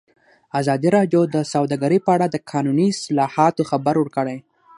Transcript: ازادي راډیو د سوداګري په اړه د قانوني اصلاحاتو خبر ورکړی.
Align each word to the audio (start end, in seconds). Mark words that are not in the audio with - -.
ازادي 0.59 0.89
راډیو 0.97 1.21
د 1.35 1.35
سوداګري 1.53 1.99
په 2.05 2.09
اړه 2.15 2.25
د 2.29 2.35
قانوني 2.51 2.87
اصلاحاتو 2.95 3.67
خبر 3.71 3.95
ورکړی. 3.99 4.37